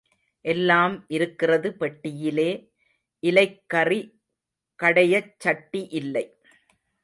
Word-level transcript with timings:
எல்லாம் 0.45 1.05
இருக்கிறது 1.07 1.69
பெட்டியிலே, 1.79 2.49
இலைக்கறி 3.23 4.01
கடையச் 4.79 5.33
சட்டி 5.37 5.87
இல்லை. 5.91 6.25